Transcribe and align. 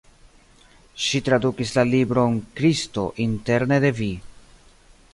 Ŝi 1.07 1.21
tradukis 1.27 1.75
la 1.77 1.85
libron 1.91 2.41
"Kristo 2.61 3.07
interne 3.29 3.81
de 3.85 3.97
vi". 4.03 4.13